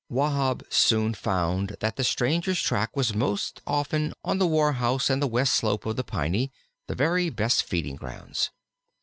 Wahb 0.09 0.63
soon 0.69 1.13
found 1.13 1.75
that 1.79 1.95
the 1.95 2.03
stranger's 2.03 2.59
track 2.59 2.95
was 2.97 3.13
most 3.13 3.61
often 3.67 4.13
on 4.25 4.39
the 4.39 4.47
Warhouse 4.47 5.11
and 5.11 5.21
the 5.21 5.27
west 5.27 5.53
slope 5.53 5.85
of 5.85 5.95
the 5.95 6.03
Piney, 6.03 6.51
the 6.87 6.95
very 6.95 7.29
best 7.29 7.61
feeding 7.61 7.97
grounds. 7.97 8.49